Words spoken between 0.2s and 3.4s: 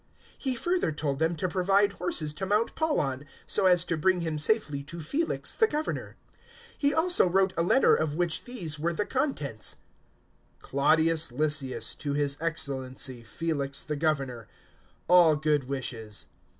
023:024 He further told them to provide horses to mount Paul on,